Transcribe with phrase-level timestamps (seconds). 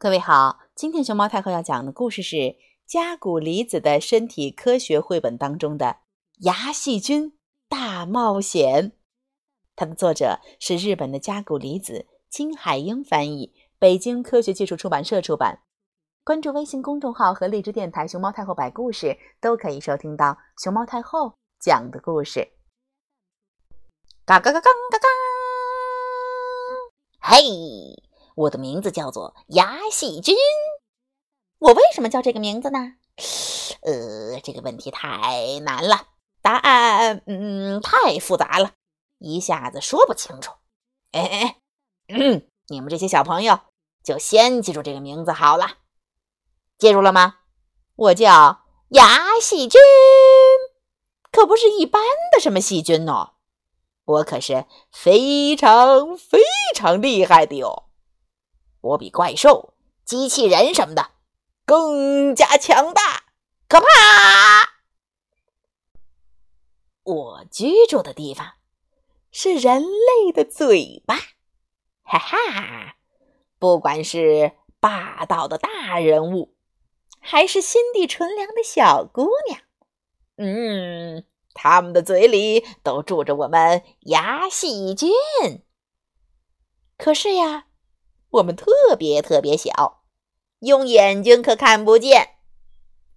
[0.00, 2.36] 各位好，今天熊猫太后要讲的故事是
[2.86, 5.86] 《加古离子的身体科学绘本》当中的
[6.36, 7.36] 《牙细菌
[7.68, 8.90] 大冒险》。
[9.74, 15.62] 它的作者是日本的加古离子，金海英翻译，北京科学技术出版社出版。
[16.22, 22.52] 关注微信公众号和荔枝电台“熊猫太后摆故事”，都可以收听到熊猫太后讲的故事。
[24.24, 25.08] 嘎嘎嘎嘎嘎嘎！
[27.34, 28.07] 嘿！
[28.38, 30.36] 我的名字叫做牙细菌，
[31.58, 32.94] 我为什么叫这个名字呢？
[33.82, 36.06] 呃，这个问题太难了，
[36.40, 38.74] 答案嗯太复杂了，
[39.18, 40.52] 一下子说不清楚。
[41.10, 41.56] 哎哎，
[42.08, 43.58] 嗯，你们这些小朋友
[44.04, 45.78] 就先记住这个名字好了，
[46.78, 47.38] 记住了吗？
[47.96, 49.80] 我叫牙细菌，
[51.32, 52.00] 可不是一般
[52.32, 53.32] 的什么细菌哦，
[54.04, 56.38] 我可是非常非
[56.76, 57.87] 常厉害的哟。
[58.80, 59.74] 我比怪兽、
[60.04, 61.10] 机器人什么的
[61.64, 63.24] 更加强大，
[63.68, 63.86] 可怕！
[67.02, 68.52] 我居住的地方
[69.32, 71.16] 是人类的嘴巴，
[72.02, 72.96] 哈哈！
[73.58, 76.54] 不管是霸道的大人物，
[77.20, 79.60] 还是心地纯良的小姑娘，
[80.36, 85.10] 嗯，他们的嘴里都住着我们牙细菌。
[86.96, 87.67] 可是呀。
[88.30, 88.66] 我们特
[88.98, 90.02] 别特别小，
[90.60, 92.36] 用眼睛可看不见。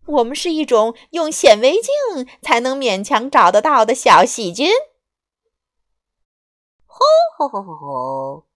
[0.07, 4.71] 我们是一种用显微镜才能勉强找得到的小细菌。
[6.85, 6.97] 吼
[7.37, 8.47] 吼吼吼吼！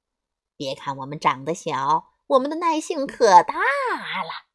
[0.57, 4.45] 别看我们长得小，我们的耐性可大了。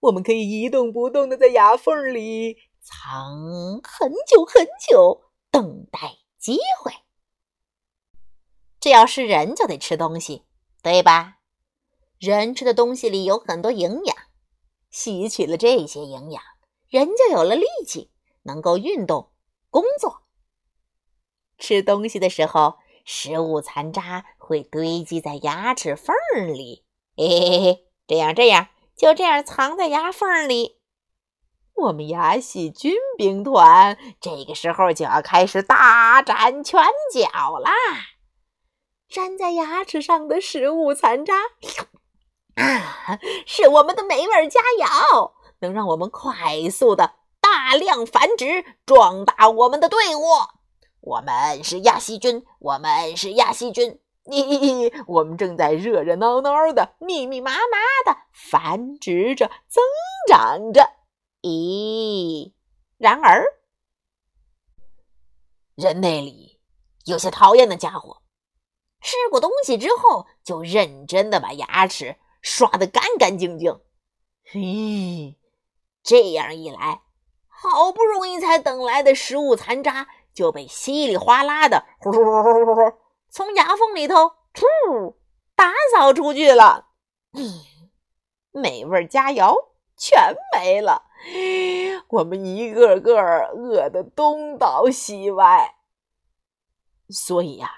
[0.00, 6.92] 我们可以一动不动的在牙缝里藏很久很久，等待机会。
[8.78, 10.44] 这要是人，就得吃东西，
[10.82, 11.37] 对吧？
[12.18, 14.16] 人吃的东西里有很多营养，
[14.90, 16.42] 吸取了这些营养，
[16.88, 18.10] 人就有了力气，
[18.42, 19.30] 能够运动、
[19.70, 20.22] 工作。
[21.58, 26.14] 吃东西的时候，食物残渣会堆积在牙齿缝
[26.54, 26.84] 里，
[27.16, 30.80] 嘿嘿嘿，这样这样，就这样藏在牙缝里。
[31.74, 37.70] 我们牙细菌兵团这个时候就要开始大展拳脚啦！
[39.10, 41.34] 粘在牙齿上的食物残渣。
[42.58, 50.22] 啊， 是我们的美味佳肴，能让我们快速的大量繁殖，壮大我们的队伍。
[51.00, 59.84] 我们是亚细菌，我们是亚细菌，咦，我们正在热热闹闹的、密密麻麻的繁殖着、增
[60.28, 60.90] 长着。
[61.42, 62.52] 咦，
[62.98, 63.44] 然而，
[65.76, 66.60] 人类里
[67.04, 68.22] 有些讨厌的家伙，
[69.00, 72.16] 吃过东西之后就认真的把牙齿。
[72.50, 73.78] 刷得干干净净，
[74.50, 75.36] 嘿，
[76.02, 77.02] 这样一来，
[77.46, 82.92] 好不容易才等来的食物残渣就被稀里哗啦的呼呼呼呼
[83.28, 85.14] 从牙缝里头噗
[85.54, 86.86] 打扫出去了，
[88.50, 89.54] 美味佳肴
[89.98, 91.02] 全没了，
[92.08, 95.74] 我们一个个饿得东倒西歪。
[97.10, 97.70] 所以呀，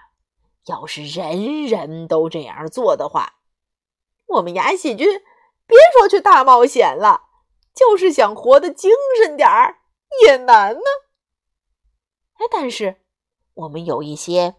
[0.66, 3.39] 要是人人都这样做的话，
[4.30, 5.08] 我们牙细菌
[5.66, 7.22] 别说去大冒险了，
[7.74, 9.78] 就是想活得精神点儿
[10.24, 10.80] 也难呢。
[12.34, 13.02] 哎，但是
[13.54, 14.56] 我们有一些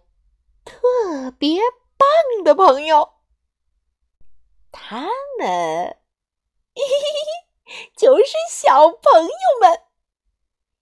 [0.63, 1.61] 特别
[1.97, 3.13] 棒的朋友，
[4.71, 5.07] 他
[5.39, 5.97] 们
[7.97, 9.81] 就是小朋友们。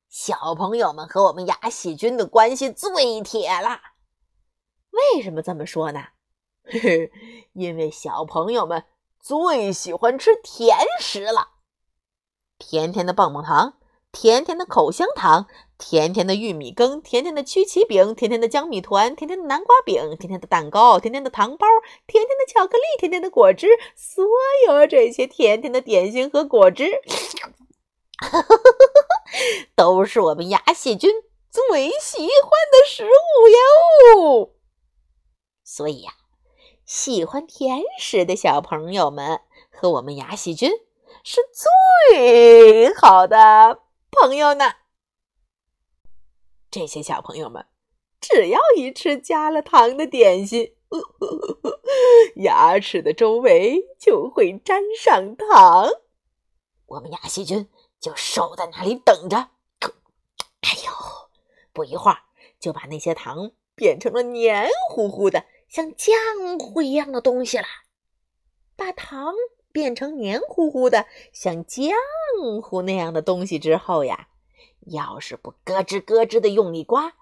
[0.09, 3.79] 小朋友们和我们牙细菌的关系最铁了。
[4.89, 6.07] 为什么这么说呢？
[6.71, 7.11] 嘿嘿，
[7.53, 8.83] 因为小朋友们
[9.19, 11.49] 最喜欢吃甜食了，
[12.59, 13.79] 甜甜的棒棒糖，
[14.11, 15.47] 甜甜的口香糖，
[15.79, 21.65] 甜甜的玉米羹，甜甜的曲奇饼，甜甜的江米团，甜甜的南瓜饼，甜甜的蛋糕，甜甜的糖包，
[22.05, 24.23] 甜甜的巧克力，甜甜的果汁，所
[24.67, 27.01] 有这些甜甜的点心和果汁，
[29.75, 31.09] 都是我们牙细菌
[31.49, 32.29] 最喜欢
[32.71, 33.47] 的食物
[34.29, 34.51] 哟。
[35.63, 36.11] 所以呀。
[36.89, 40.71] 喜欢甜食的小朋友们和我们牙细菌
[41.23, 44.73] 是最好的朋友呢。
[46.71, 47.67] 这些小朋友们
[48.19, 50.73] 只要一吃加了糖的点心，
[52.37, 55.91] 牙齿的周围就会沾上糖，
[56.87, 57.69] 我们牙细菌
[57.99, 59.37] 就守在那里等着。
[60.61, 60.91] 哎呦，
[61.71, 62.17] 不一会儿
[62.59, 65.45] 就把那些糖变成了黏糊糊的。
[65.69, 67.65] 像浆糊一样的东西了，
[68.75, 69.33] 把糖
[69.71, 71.91] 变成黏糊糊的像浆
[72.61, 74.27] 糊那样的东西之后呀，
[74.87, 77.13] 要是不咯吱咯吱的用力刮，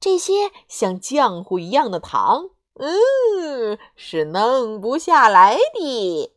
[0.00, 6.32] 这些像浆糊一样的糖，嗯，是弄不下来的。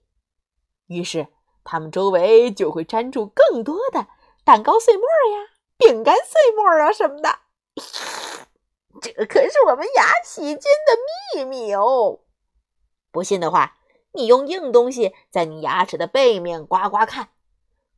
[0.88, 1.28] 于是，
[1.64, 4.08] 它们周围就会粘住更多的
[4.44, 7.40] 蛋糕碎末呀、饼干碎末啊什么的。
[9.02, 10.98] 这可是我们牙细菌的
[11.36, 12.20] 秘密哦！
[13.12, 13.78] 不信的话，
[14.14, 17.30] 你用硬东西在你牙齿的背面刮刮看，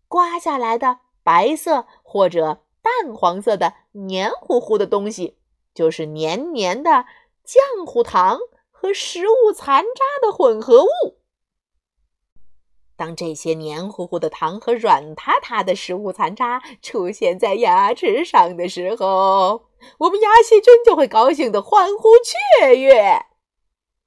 [0.07, 5.37] 刮下来的白色或者淡黄色的黏糊糊的东西，
[5.73, 7.05] 就是黏黏的
[7.45, 8.39] 浆糊糖
[8.71, 11.19] 和食物残渣的混合物。
[12.97, 23.25] 当这些黏糊糊的糖和软塌塌的食物残渣出现在牙齿上的时候，我们牙细菌就会高兴的欢呼雀跃。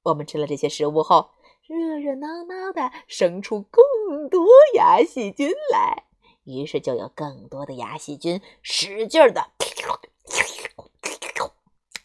[0.03, 1.31] 我们吃了这些食物后，
[1.67, 6.05] 热热闹闹的生出更多牙细菌来，
[6.45, 9.51] 于是就有更多的牙细菌使劲的，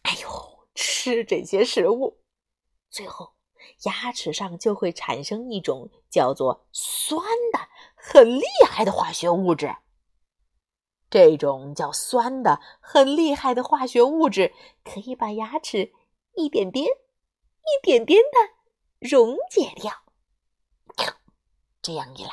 [0.02, 0.28] 哎呦，
[0.74, 2.18] 吃这些食物，
[2.90, 3.33] 最后。
[3.84, 7.22] 牙齿上就会产生一种叫做酸
[7.52, 7.58] 的、
[7.94, 9.76] 很厉害的化学物质。
[11.08, 14.52] 这种叫酸的、很厉害的化学物质
[14.82, 15.92] 可以把牙齿
[16.34, 19.92] 一点点、一点点的溶解掉。
[21.80, 22.30] 这样一来，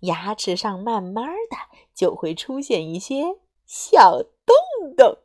[0.00, 1.56] 牙齿上慢慢的
[1.92, 3.24] 就会出现一些
[3.66, 5.18] 小洞洞。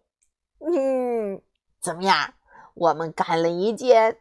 [0.60, 1.42] 嗯，
[1.80, 2.34] 怎么样？
[2.74, 4.20] 我们干了一件。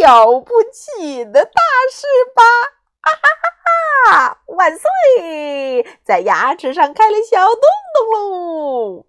[0.00, 1.60] 了不起的大
[1.90, 2.42] 事吧！
[3.00, 4.42] 啊哈哈哈！
[4.46, 7.62] 万岁，在牙齿上开了小洞
[7.94, 9.06] 洞喽！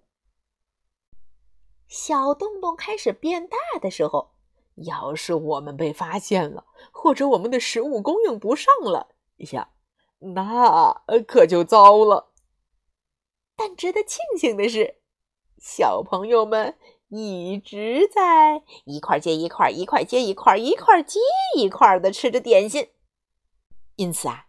[1.88, 4.32] 小洞洞开始变大的时候，
[4.74, 9.08] 要是我们被发现了，或者我们的食物供应不上了
[9.52, 9.70] 呀，
[10.18, 12.32] 那可就糟了。
[13.56, 14.96] 但值得庆幸的是，
[15.58, 16.76] 小朋友们。
[17.08, 21.20] 一直在一块接一块，一块接一块，一块接
[21.56, 22.88] 一块的吃着点心，
[23.94, 24.46] 因此啊，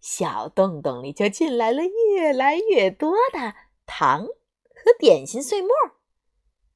[0.00, 3.54] 小洞洞里就进来了越来越多的
[3.86, 5.70] 糖和点心碎末，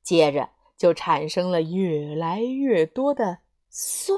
[0.05, 3.39] 接着就产生了越来越多的
[3.69, 4.17] 酸，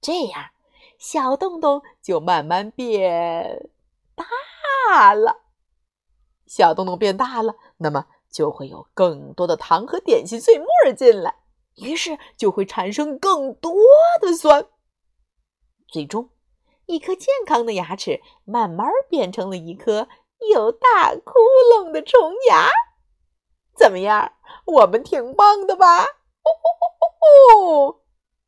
[0.00, 0.50] 这样
[0.96, 3.68] 小洞洞就慢慢变
[4.14, 5.42] 大了。
[6.46, 8.06] 小洞洞变大了，那么。
[8.32, 10.66] 就会有更多的糖和点心碎末
[10.96, 11.34] 进来，
[11.76, 13.74] 于是就会产生更多
[14.20, 14.66] 的酸。
[15.88, 16.30] 最终，
[16.86, 20.08] 一颗健康的牙齿慢慢变成了一颗
[20.52, 21.32] 有大窟
[21.74, 22.68] 窿的虫牙。
[23.76, 24.32] 怎么样？
[24.64, 26.04] 我们挺棒的吧？
[27.54, 28.00] 哦，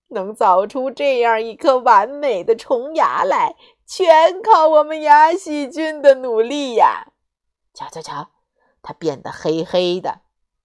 [0.08, 3.56] 能造出这样一颗完美的虫牙来，
[3.86, 7.12] 全靠我们牙细菌的努力呀！
[7.72, 8.30] 瞧瞧瞧！
[8.82, 10.20] 它变得黑黑的，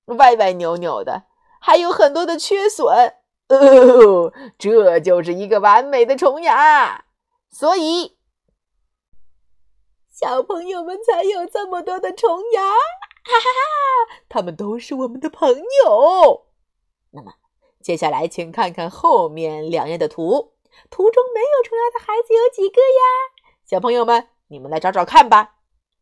[0.06, 1.24] 歪歪扭扭的，
[1.60, 3.16] 还有很多的缺损。
[3.48, 7.06] 哦，这就是一个完美的虫牙，
[7.52, 8.18] 所以
[10.12, 12.62] 小朋友们才有这么多的虫牙。
[13.28, 16.46] 哈哈哈，他们都是我们的朋友。
[17.12, 17.34] 那么，
[17.82, 20.54] 接下来请看看后面两页的图，
[20.90, 23.02] 图中没有虫牙的孩子有几个呀？
[23.66, 25.55] 小朋友们，你们来找找看吧。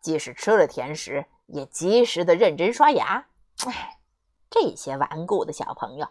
[0.00, 3.26] 即使吃了甜食，也及时的认真刷牙。
[3.66, 3.98] 哎，
[4.48, 6.08] 这些顽固的小朋友，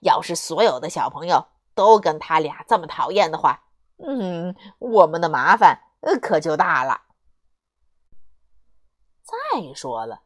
[0.00, 3.64] 要是所有的小朋友都跟他俩这么讨厌的话，
[3.98, 5.80] 嗯，我们的麻烦
[6.20, 7.02] 可就大了。
[9.22, 10.22] 再说了，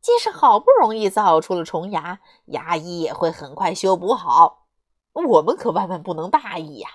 [0.00, 4.66] 即使好不容易造出了虫牙，牙医也会很快修补好。
[5.12, 6.88] 我们可万万不能大意呀！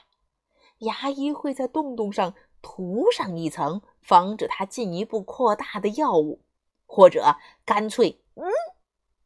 [0.80, 3.82] 牙医会在洞洞上涂上一层。
[4.06, 6.42] 防止它进一步扩大的药物，
[6.86, 8.44] 或者干脆嗯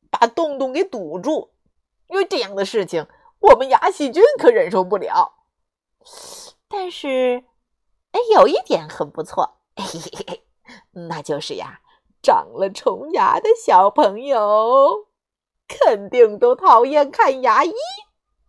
[0.09, 1.51] 把洞洞给堵住，
[2.07, 3.05] 因为这样的事情
[3.39, 5.35] 我们牙细菌可忍受不了。
[6.69, 7.43] 但是，
[8.11, 10.43] 哎，有一点很不错，嘿嘿嘿，
[11.09, 11.81] 那就是呀，
[12.21, 15.07] 长了虫牙的小朋友
[15.67, 17.73] 肯定都讨厌看牙医。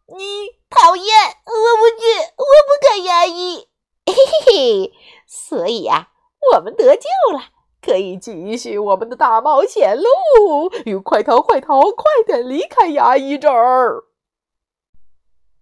[0.07, 1.07] 你讨厌？
[1.47, 2.07] 我不去，
[2.37, 3.69] 我不看牙医。
[4.07, 4.93] 嘿嘿嘿，
[5.27, 6.11] 所以呀，
[6.53, 7.45] 我们得救了，
[7.81, 11.01] 可以继续我们的大冒险喽！
[11.05, 14.05] 快逃，快逃，快点离开牙医这儿！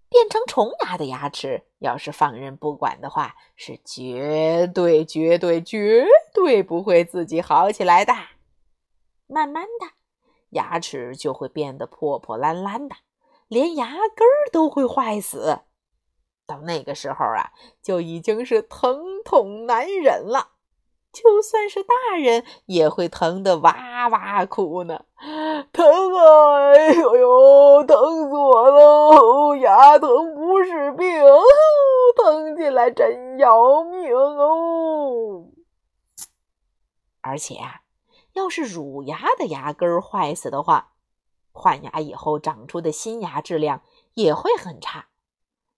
[0.09, 8.15] 变成虫牙的牙齿，要是放任不管的话，是绝对、绝对、绝对不会自己好起来的。
[9.27, 9.87] 慢慢的，
[10.51, 12.97] 牙齿就会变得破破烂烂的，
[13.49, 15.61] 连牙根儿都会坏死。
[16.47, 20.53] 到那个时候啊，就已经是疼痛难忍了。
[21.13, 25.05] 就算是大人，也会疼得哇哇哭呢。
[25.73, 25.85] 疼
[26.15, 26.73] 啊！
[26.75, 29.57] 哎呦呦，疼死我了！
[29.57, 31.09] 牙疼不是病，
[32.17, 35.47] 疼起来真要命哦。
[37.21, 37.81] 而且啊，
[38.35, 40.93] 要是乳牙的牙根坏死的话，
[41.53, 43.83] 换牙以后长出的新牙质量
[44.15, 45.07] 也会很差。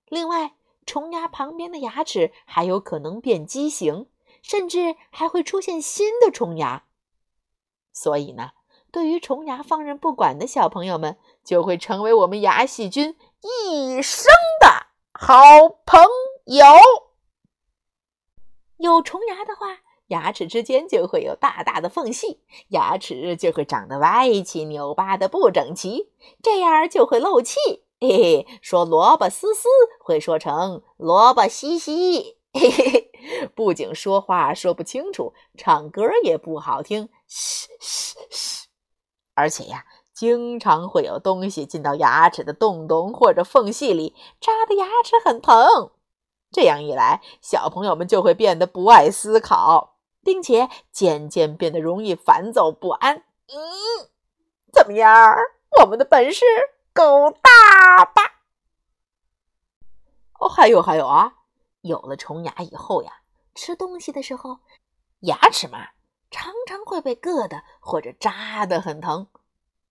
[0.07, 4.07] 另外，虫牙旁边的牙齿还有可能变畸形，
[4.43, 6.85] 甚至还会出现新的虫牙。
[7.93, 8.53] 所以呢，
[8.91, 14.31] 对于虫牙放任不管的小朋友们，就会成为我们牙细菌一生
[14.61, 15.35] 的好
[15.85, 16.03] 朋
[16.47, 16.65] 友。
[18.79, 26.11] 有虫牙的话，牙齿之间就会有大大的缝隙，牙齿就会长得歪七扭八的不整齐，
[26.43, 27.59] 这样就会漏气。
[28.01, 29.69] 嘿嘿，说萝卜丝丝
[30.01, 33.10] 会说成萝卜稀稀，嘿嘿嘿，
[33.55, 38.69] 不仅说话说不清楚，唱歌也不好听，嘘嘘嘘。
[39.35, 45.91] 而且呀，经常会有东西进到牙齿的洞洞或者缝隙里，扎的牙齿很疼。
[46.53, 53.17] 这样一来，小朋友们就会变得不爱思考，并且渐渐变得容易烦躁不安。
[53.49, 54.09] 嗯，
[54.73, 55.37] 怎么样？
[55.81, 56.45] 我们的本事？
[56.93, 58.41] 够大吧？
[60.41, 61.35] 哦，还有还有啊！
[61.83, 63.11] 有了虫牙以后呀，
[63.55, 64.59] 吃东西的时候，
[65.21, 65.89] 牙齿嘛，
[66.31, 69.29] 常常会被硌的或者扎的很疼。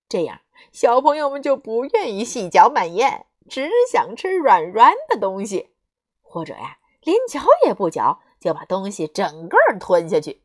[0.08, 0.42] 这样，
[0.72, 5.70] 小朋友们就不愿意细嚼慢咽，只想吃软软的东西，
[6.22, 10.44] 或者呀，连嚼也不嚼，就把东西整个吞下去。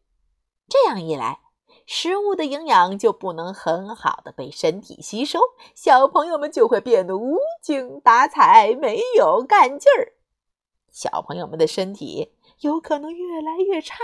[0.68, 1.40] 这样一来，
[1.86, 5.40] 食物的营养就不能很好的被身体吸收，
[5.74, 10.12] 小朋友们就会变得无精打采，没有干劲儿。
[10.94, 13.96] 小朋友们的身体有可能越来越差，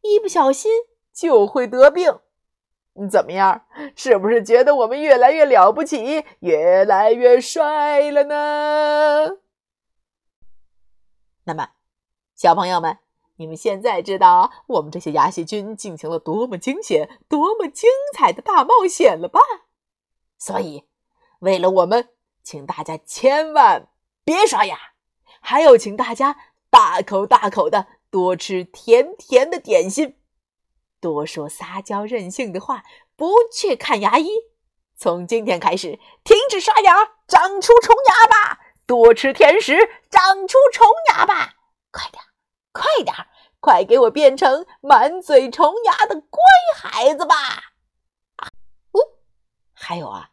[0.00, 0.70] 一不小心
[1.12, 2.20] 就会得病。
[3.10, 3.66] 怎么样？
[3.96, 9.38] 是不是觉得我们越来越了不起，越来越帅了呢？
[11.46, 11.70] 那么，
[12.36, 12.98] 小朋友们。
[13.36, 19.40] 你们现在知道我们这些牙细菌进行了多么惊险、多么精彩的大冒险了吧？
[20.38, 20.84] 所以，
[21.40, 22.10] 为了我们，
[22.44, 23.88] 请大家千万
[24.24, 24.78] 别刷牙，
[25.46, 26.38] 还有，请大家
[26.70, 30.16] 大口大口的多吃甜甜的点心，
[31.00, 32.82] 多说撒娇任性的话，
[33.14, 34.30] 不去看牙医。
[34.96, 36.94] 从今天开始，停止刷牙，
[37.28, 38.60] 长出虫牙吧！
[38.86, 39.76] 多吃甜食，
[40.08, 41.56] 长出虫牙吧！
[41.90, 42.24] 快点！
[42.72, 43.14] 快点，
[43.60, 46.40] 快给我变成满嘴虫牙的乖
[46.74, 47.34] 孩子吧！
[48.36, 48.48] 啊
[48.92, 49.00] 哦，
[49.74, 50.30] 还有啊，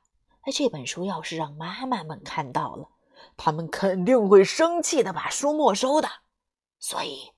[0.53, 2.87] 这本书要是让妈妈们看到了，
[3.43, 6.07] 他们肯定会生气的，把书没收的。
[6.77, 7.31] 所以，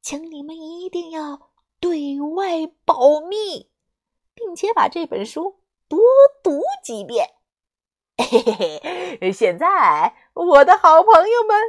[0.00, 3.70] 请你们一定要对外保密，
[4.32, 6.00] 并且把这本书多
[6.42, 7.34] 读几遍。
[8.16, 11.60] 嘿嘿嘿，现在，我的好朋友们，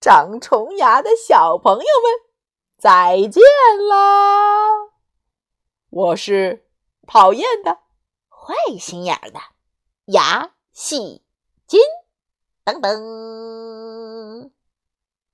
[0.00, 2.32] 长虫牙的小朋友们。
[2.78, 3.42] 再见
[3.86, 4.94] 啦！
[5.90, 6.70] 我是
[7.06, 7.80] 讨厌的、
[8.30, 9.40] 坏心眼的
[10.06, 11.22] 牙细
[11.66, 11.78] 菌，
[12.66, 14.55] 噔噔。